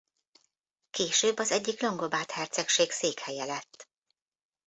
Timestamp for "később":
0.89-1.37